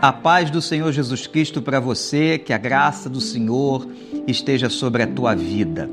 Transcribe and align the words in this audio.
A 0.00 0.12
paz 0.12 0.48
do 0.48 0.62
Senhor 0.62 0.92
Jesus 0.92 1.26
Cristo 1.26 1.60
para 1.60 1.80
você, 1.80 2.38
que 2.38 2.52
a 2.52 2.58
graça 2.58 3.10
do 3.10 3.20
Senhor 3.20 3.84
esteja 4.28 4.68
sobre 4.68 5.02
a 5.02 5.06
tua 5.08 5.34
vida. 5.34 5.90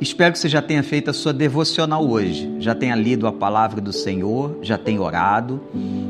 Espero 0.00 0.32
que 0.32 0.38
você 0.38 0.48
já 0.48 0.62
tenha 0.62 0.82
feito 0.82 1.10
a 1.10 1.12
sua 1.12 1.34
devocional 1.34 2.08
hoje, 2.08 2.50
já 2.58 2.74
tenha 2.74 2.96
lido 2.96 3.26
a 3.26 3.32
palavra 3.32 3.78
do 3.78 3.92
Senhor, 3.92 4.58
já 4.62 4.78
tenha 4.78 5.02
orado, 5.02 5.60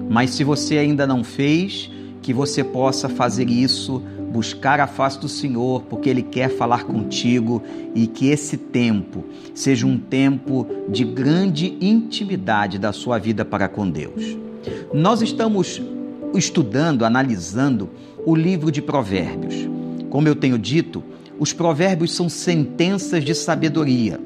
mas 0.09 0.31
se 0.31 0.45
você 0.45 0.79
ainda 0.79 1.05
não 1.05 1.25
fez, 1.25 1.91
que 2.23 2.33
você 2.33 2.63
possa 2.63 3.09
fazer 3.09 3.51
isso, 3.51 4.01
buscar 4.31 4.79
a 4.79 4.87
face 4.87 5.19
do 5.19 5.29
Senhor, 5.29 5.83
porque 5.83 6.09
Ele 6.09 6.23
quer 6.23 6.49
falar 6.49 6.85
contigo 6.85 7.61
e 7.93 8.07
que 8.07 8.29
esse 8.29 8.57
tempo 8.57 9.25
seja 9.53 9.85
um 9.85 9.99
tempo 9.99 10.65
de 10.89 11.05
grande 11.05 11.77
intimidade 11.81 12.79
da 12.79 12.93
sua 12.93 13.19
vida 13.19 13.45
para 13.45 13.69
com 13.69 13.91
Deus. 13.91 14.39
Nós 14.95 15.23
estamos 15.23 15.81
estudando, 16.39 17.05
analisando 17.05 17.91
o 18.25 18.35
livro 18.35 18.71
de 18.71 18.83
Provérbios. 18.83 19.69
Como 20.11 20.29
eu 20.29 20.35
tenho 20.35 20.59
dito, 20.59 21.03
os 21.39 21.53
provérbios 21.53 22.15
são 22.15 22.29
sentenças 22.29 23.23
de 23.23 23.35
sabedoria. 23.35 24.19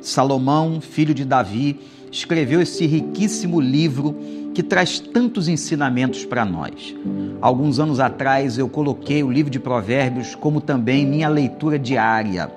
Salomão, 0.00 0.80
filho 0.80 1.14
de 1.14 1.24
Davi, 1.24 1.78
escreveu 2.10 2.60
esse 2.60 2.86
riquíssimo 2.86 3.60
livro 3.60 4.16
que 4.54 4.62
traz 4.62 4.98
tantos 4.98 5.46
ensinamentos 5.46 6.24
para 6.24 6.44
nós. 6.44 6.94
Alguns 7.40 7.78
anos 7.78 8.00
atrás 8.00 8.58
eu 8.58 8.68
coloquei 8.68 9.22
o 9.22 9.30
livro 9.30 9.50
de 9.50 9.60
Provérbios 9.60 10.34
como 10.34 10.60
também 10.60 11.06
minha 11.06 11.28
leitura 11.28 11.78
diária. 11.78 12.50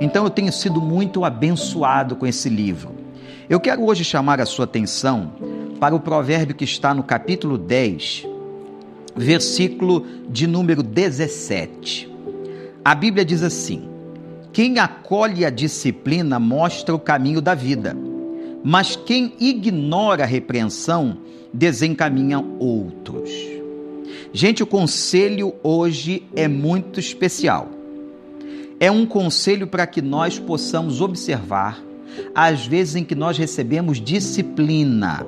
Então 0.00 0.24
eu 0.24 0.30
tenho 0.30 0.52
sido 0.52 0.80
muito 0.80 1.24
abençoado 1.24 2.14
com 2.14 2.26
esse 2.26 2.48
livro. 2.48 2.94
Eu 3.48 3.58
quero 3.58 3.84
hoje 3.84 4.04
chamar 4.04 4.40
a 4.40 4.46
sua 4.46 4.64
atenção 4.64 5.32
para 5.80 5.94
o 5.94 5.98
provérbio 5.98 6.54
que 6.54 6.64
está 6.64 6.94
no 6.94 7.02
capítulo 7.02 7.58
10, 7.58 8.26
versículo 9.16 10.06
de 10.28 10.46
número 10.46 10.82
17. 10.82 12.10
A 12.84 12.94
Bíblia 12.94 13.24
diz 13.24 13.42
assim: 13.42 13.88
Quem 14.52 14.78
acolhe 14.78 15.44
a 15.44 15.50
disciplina 15.50 16.38
mostra 16.38 16.94
o 16.94 16.98
caminho 16.98 17.40
da 17.40 17.54
vida, 17.54 17.96
mas 18.62 18.96
quem 18.96 19.34
ignora 19.38 20.24
a 20.24 20.26
repreensão 20.26 21.18
desencaminha 21.52 22.44
outros. 22.58 23.30
Gente, 24.32 24.62
o 24.62 24.66
conselho 24.66 25.54
hoje 25.62 26.22
é 26.36 26.46
muito 26.46 27.00
especial. 27.00 27.68
É 28.78 28.90
um 28.90 29.04
conselho 29.04 29.66
para 29.66 29.86
que 29.86 30.00
nós 30.00 30.38
possamos 30.38 31.00
observar 31.00 31.82
as 32.34 32.66
vezes 32.66 32.96
em 32.96 33.04
que 33.04 33.14
nós 33.14 33.36
recebemos 33.36 34.00
disciplina. 34.00 35.26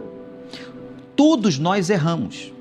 Todos 1.15 1.59
nós 1.59 1.91
erramos. 1.91 2.53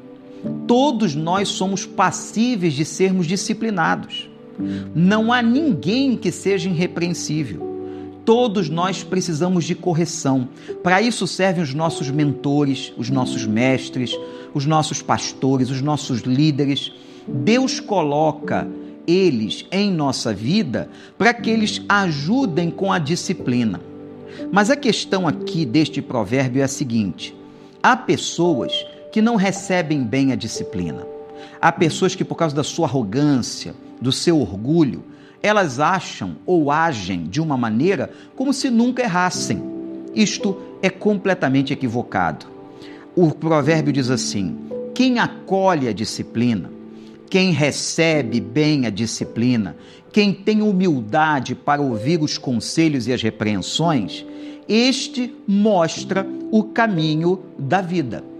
Todos 0.67 1.15
nós 1.15 1.49
somos 1.49 1.85
passíveis 1.85 2.73
de 2.73 2.85
sermos 2.85 3.27
disciplinados. 3.27 4.29
Não 4.95 5.31
há 5.31 5.41
ninguém 5.41 6.15
que 6.15 6.31
seja 6.31 6.69
irrepreensível. 6.69 7.69
Todos 8.23 8.69
nós 8.69 9.03
precisamos 9.03 9.65
de 9.65 9.73
correção. 9.73 10.47
Para 10.83 11.01
isso 11.01 11.25
servem 11.25 11.63
os 11.63 11.73
nossos 11.73 12.09
mentores, 12.09 12.93
os 12.97 13.09
nossos 13.09 13.45
mestres, 13.45 14.15
os 14.53 14.65
nossos 14.65 15.01
pastores, 15.01 15.69
os 15.69 15.81
nossos 15.81 16.21
líderes. 16.21 16.91
Deus 17.27 17.79
coloca 17.79 18.67
eles 19.07 19.65
em 19.71 19.91
nossa 19.91 20.33
vida 20.33 20.89
para 21.17 21.33
que 21.33 21.49
eles 21.49 21.81
ajudem 21.89 22.69
com 22.69 22.93
a 22.93 22.99
disciplina. 22.99 23.81
Mas 24.51 24.69
a 24.69 24.75
questão 24.75 25.27
aqui 25.27 25.65
deste 25.65 26.01
provérbio 26.01 26.61
é 26.61 26.65
a 26.65 26.67
seguinte: 26.67 27.35
há 27.81 27.97
pessoas 27.97 28.71
que 29.11 29.21
não 29.21 29.35
recebem 29.35 30.03
bem 30.03 30.31
a 30.31 30.35
disciplina. 30.35 31.05
Há 31.59 31.71
pessoas 31.71 32.15
que, 32.15 32.23
por 32.23 32.35
causa 32.35 32.55
da 32.55 32.63
sua 32.63 32.87
arrogância, 32.87 33.75
do 33.99 34.11
seu 34.11 34.39
orgulho, 34.39 35.03
elas 35.43 35.79
acham 35.79 36.37
ou 36.45 36.71
agem 36.71 37.25
de 37.25 37.41
uma 37.41 37.57
maneira 37.57 38.09
como 38.35 38.53
se 38.53 38.69
nunca 38.69 39.03
errassem. 39.03 39.61
Isto 40.13 40.57
é 40.81 40.89
completamente 40.89 41.73
equivocado. 41.73 42.45
O 43.15 43.31
provérbio 43.31 43.93
diz 43.93 44.09
assim: 44.09 44.57
quem 44.93 45.19
acolhe 45.19 45.87
a 45.87 45.93
disciplina, 45.93 46.71
quem 47.29 47.51
recebe 47.51 48.39
bem 48.39 48.85
a 48.85 48.89
disciplina, 48.89 49.75
quem 50.11 50.33
tem 50.33 50.61
humildade 50.61 51.55
para 51.55 51.81
ouvir 51.81 52.21
os 52.21 52.37
conselhos 52.37 53.07
e 53.07 53.13
as 53.13 53.21
repreensões, 53.21 54.25
este 54.67 55.33
mostra 55.47 56.27
o 56.51 56.63
caminho 56.63 57.39
da 57.57 57.81
vida. 57.81 58.30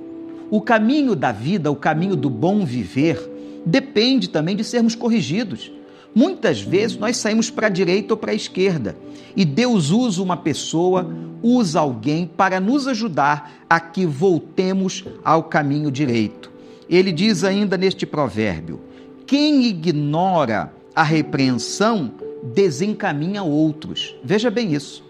O 0.52 0.62
caminho 0.62 1.16
da 1.16 1.32
vida, 1.32 1.72
o 1.72 1.76
caminho 1.76 2.16
do 2.16 2.30
bom 2.30 2.64
viver, 2.66 3.18
depende 3.66 4.30
também 4.30 4.56
de 4.56 4.64
sermos 4.64 4.94
corrigidos. 4.94 5.72
Muitas 6.14 6.62
vezes 6.62 6.98
nós 6.98 7.16
saímos 7.18 7.50
para 7.50 7.68
a 7.68 7.70
direita 7.70 8.14
ou 8.14 8.18
para 8.18 8.32
a 8.32 8.36
esquerda 8.36 8.98
e 9.34 9.46
Deus 9.46 9.92
usa 9.92 10.22
uma 10.22 10.36
pessoa, 10.36 11.10
usa 11.42 11.80
alguém 11.80 12.28
para 12.28 12.60
nos 12.60 12.86
ajudar 12.86 13.64
a 13.70 13.80
que 13.80 14.06
voltemos 14.06 15.06
ao 15.24 15.44
caminho 15.44 15.90
direito. 15.90 16.52
Ele 16.90 17.14
diz 17.14 17.46
ainda 17.46 17.78
neste 17.78 18.06
provérbio: 18.06 18.82
quem 19.26 19.66
ignora 19.66 20.74
a 20.94 21.04
repreensão 21.04 22.12
desencaminha 22.54 23.44
outros. 23.44 24.14
Veja 24.22 24.52
bem 24.52 24.74
isso. 24.74 25.04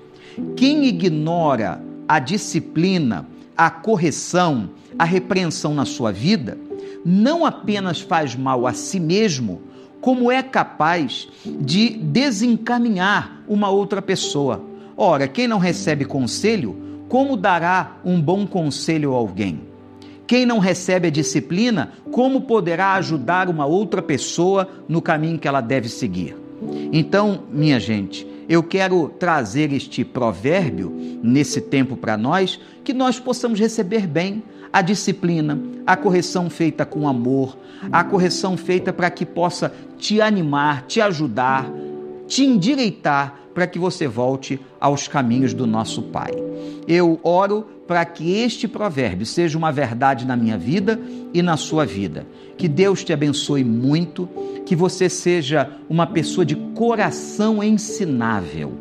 Quem 0.55 0.85
ignora 0.85 1.83
a 2.07 2.19
disciplina, 2.19 3.27
a 3.57 3.71
correção, 3.71 4.69
a 5.01 5.03
repreensão 5.03 5.73
na 5.73 5.83
sua 5.83 6.11
vida, 6.11 6.59
não 7.03 7.43
apenas 7.43 7.99
faz 7.99 8.35
mal 8.35 8.67
a 8.67 8.73
si 8.73 8.99
mesmo, 8.99 9.63
como 9.99 10.31
é 10.31 10.43
capaz 10.43 11.27
de 11.43 11.89
desencaminhar 11.89 13.41
uma 13.47 13.67
outra 13.67 13.99
pessoa. 13.99 14.63
Ora, 14.95 15.27
quem 15.27 15.47
não 15.47 15.57
recebe 15.57 16.05
conselho, 16.05 16.77
como 17.09 17.35
dará 17.35 17.97
um 18.05 18.21
bom 18.21 18.45
conselho 18.45 19.15
a 19.15 19.17
alguém? 19.17 19.61
Quem 20.27 20.45
não 20.45 20.59
recebe 20.59 21.07
a 21.07 21.11
disciplina, 21.11 21.93
como 22.11 22.41
poderá 22.41 22.93
ajudar 22.93 23.49
uma 23.49 23.65
outra 23.65 24.03
pessoa 24.03 24.69
no 24.87 25.01
caminho 25.01 25.39
que 25.39 25.47
ela 25.47 25.61
deve 25.61 25.89
seguir? 25.89 26.37
Então, 26.93 27.45
minha 27.51 27.79
gente, 27.79 28.27
eu 28.51 28.61
quero 28.61 29.07
trazer 29.07 29.71
este 29.71 30.03
provérbio 30.03 30.93
nesse 31.23 31.61
tempo 31.61 31.95
para 31.95 32.17
nós, 32.17 32.59
que 32.83 32.93
nós 32.93 33.17
possamos 33.17 33.57
receber 33.57 34.05
bem 34.05 34.43
a 34.73 34.81
disciplina, 34.81 35.57
a 35.87 35.95
correção 35.95 36.49
feita 36.49 36.85
com 36.85 37.07
amor, 37.07 37.57
a 37.89 38.03
correção 38.03 38.57
feita 38.57 38.91
para 38.91 39.09
que 39.09 39.25
possa 39.25 39.73
te 39.97 40.19
animar, 40.19 40.85
te 40.85 40.99
ajudar, 40.99 41.65
te 42.27 42.43
endireitar 42.43 43.39
para 43.53 43.65
que 43.65 43.79
você 43.79 44.05
volte 44.05 44.59
aos 44.81 45.07
caminhos 45.07 45.53
do 45.53 45.65
nosso 45.65 46.01
Pai. 46.01 46.50
Eu 46.93 47.21
oro 47.23 47.65
para 47.87 48.03
que 48.03 48.33
este 48.33 48.67
provérbio 48.67 49.25
seja 49.25 49.57
uma 49.57 49.71
verdade 49.71 50.25
na 50.25 50.35
minha 50.35 50.57
vida 50.57 50.99
e 51.33 51.41
na 51.41 51.55
sua 51.55 51.85
vida. 51.85 52.27
Que 52.57 52.67
Deus 52.67 53.01
te 53.01 53.13
abençoe 53.13 53.63
muito, 53.63 54.27
que 54.65 54.75
você 54.75 55.07
seja 55.07 55.71
uma 55.89 56.05
pessoa 56.05 56.45
de 56.45 56.53
coração 56.75 57.63
ensinável. 57.63 58.73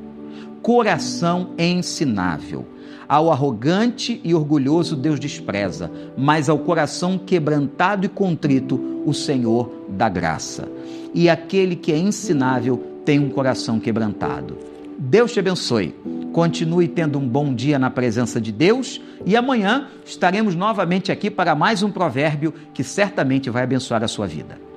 Coração 0.60 1.50
ensinável. 1.56 2.66
Ao 3.08 3.30
arrogante 3.30 4.20
e 4.24 4.34
orgulhoso 4.34 4.96
Deus 4.96 5.20
despreza, 5.20 5.88
mas 6.18 6.48
ao 6.48 6.58
coração 6.58 7.16
quebrantado 7.16 8.06
e 8.06 8.08
contrito 8.08 9.02
o 9.06 9.14
Senhor 9.14 9.70
dá 9.88 10.08
graça. 10.08 10.68
E 11.14 11.30
aquele 11.30 11.76
que 11.76 11.92
é 11.92 11.96
ensinável 11.96 12.76
tem 13.04 13.20
um 13.20 13.30
coração 13.30 13.78
quebrantado. 13.78 14.58
Deus 14.98 15.32
te 15.32 15.38
abençoe. 15.38 15.94
Continue 16.32 16.88
tendo 16.88 17.18
um 17.18 17.28
bom 17.28 17.54
dia 17.54 17.78
na 17.78 17.90
presença 17.90 18.40
de 18.40 18.52
Deus 18.52 19.00
e 19.26 19.36
amanhã 19.36 19.88
estaremos 20.04 20.54
novamente 20.54 21.10
aqui 21.10 21.30
para 21.30 21.54
mais 21.54 21.82
um 21.82 21.90
provérbio 21.90 22.54
que 22.72 22.84
certamente 22.84 23.50
vai 23.50 23.64
abençoar 23.64 24.04
a 24.04 24.08
sua 24.08 24.26
vida. 24.26 24.69